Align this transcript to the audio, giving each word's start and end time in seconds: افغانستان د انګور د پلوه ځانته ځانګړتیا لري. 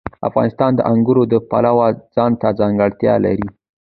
افغانستان 0.29 0.71
د 0.75 0.79
انګور 0.91 1.17
د 1.31 1.35
پلوه 1.49 1.87
ځانته 2.15 2.47
ځانګړتیا 2.59 3.13
لري. 3.25 3.47